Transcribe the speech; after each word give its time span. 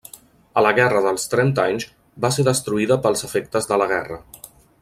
A 0.59 0.63
la 0.67 0.71
Guerra 0.77 1.03
dels 1.07 1.25
Trenta 1.33 1.67
Anys 1.73 1.87
va 2.25 2.33
ser 2.39 2.49
destruïda 2.49 3.01
pels 3.07 3.25
efectes 3.31 3.73
de 3.75 3.83
la 3.83 3.93
guerra. 3.97 4.23